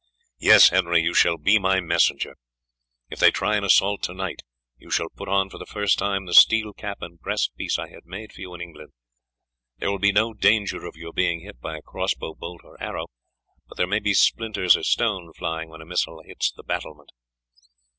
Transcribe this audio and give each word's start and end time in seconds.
Yes, 0.39 0.69
Henry, 0.69 1.03
you 1.03 1.13
shall 1.13 1.37
be 1.37 1.59
my 1.59 1.79
messenger. 1.79 2.35
If 3.11 3.19
they 3.19 3.29
try 3.29 3.55
an 3.57 3.63
assault 3.63 4.01
to 4.05 4.15
night, 4.15 4.41
you 4.75 4.89
shall 4.89 5.09
put 5.11 5.29
on 5.29 5.51
for 5.51 5.59
the 5.59 5.65
first 5.67 5.99
time 5.99 6.25
the 6.25 6.33
steel 6.33 6.73
cap 6.73 7.03
and 7.03 7.19
breastpiece 7.21 7.77
I 7.77 7.89
had 7.89 8.07
made 8.07 8.33
for 8.33 8.41
you 8.41 8.55
in 8.55 8.61
England; 8.61 8.93
there 9.77 9.91
will 9.91 9.99
be 9.99 10.11
no 10.11 10.33
danger 10.33 10.87
of 10.87 10.95
your 10.95 11.13
being 11.13 11.41
hit 11.41 11.61
by 11.61 11.81
crossbow 11.85 12.33
bolt 12.33 12.61
or 12.63 12.81
arrow, 12.81 13.09
but 13.67 13.77
there 13.77 13.85
may 13.85 13.99
be 13.99 14.15
splinters 14.15 14.75
of 14.75 14.87
stone 14.87 15.33
flying 15.33 15.69
when 15.69 15.81
a 15.81 15.85
missile 15.85 16.23
hits 16.25 16.51
the 16.51 16.63
battlement. 16.63 17.11